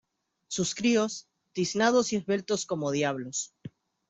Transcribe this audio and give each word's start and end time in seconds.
sus 0.47 0.73
críos, 0.73 1.27
tiznados 1.53 2.11
y 2.11 2.15
esbeltos 2.15 2.65
como 2.65 2.89
diablos 2.89 3.53